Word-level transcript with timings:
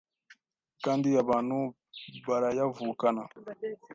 kandi 0.83 1.07
abantu 1.23 1.57
barayavukana 2.27 3.23